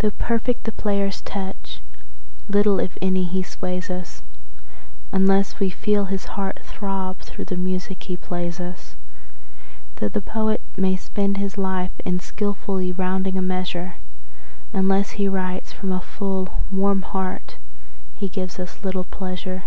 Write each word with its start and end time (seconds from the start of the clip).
Though 0.00 0.10
perfect 0.10 0.64
the 0.64 0.72
player's 0.72 1.20
touch, 1.20 1.80
little, 2.48 2.80
if 2.80 2.98
any, 3.00 3.24
he 3.26 3.44
sways 3.44 3.90
us, 3.90 4.24
Unless 5.12 5.60
we 5.60 5.70
feel 5.70 6.06
his 6.06 6.24
heart 6.34 6.58
throb 6.64 7.18
through 7.20 7.44
the 7.44 7.56
music 7.56 8.02
he 8.02 8.16
plays 8.16 8.58
us. 8.58 8.96
Though 10.00 10.08
the 10.08 10.20
poet 10.20 10.60
may 10.76 10.96
spend 10.96 11.36
his 11.36 11.56
life 11.56 11.92
in 12.04 12.18
skilfully 12.18 12.90
rounding 12.90 13.38
a 13.38 13.40
measure, 13.40 13.94
Unless 14.72 15.10
he 15.10 15.28
writes 15.28 15.70
from 15.72 15.92
a 15.92 16.00
full, 16.00 16.64
warm 16.72 17.02
heart 17.02 17.56
he 18.16 18.28
gives 18.28 18.58
us 18.58 18.82
little 18.82 19.04
pleasure. 19.04 19.62